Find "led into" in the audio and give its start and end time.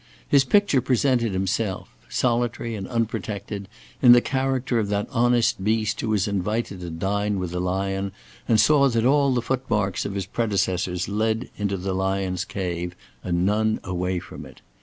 11.07-11.77